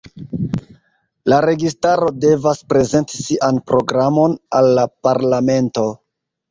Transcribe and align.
La 1.33 1.41
registaro 1.45 2.09
devas 2.25 2.65
prezenti 2.73 3.23
sian 3.29 3.63
programon 3.69 4.39
al 4.63 4.75
la 4.81 4.89
parlamento. 5.09 5.91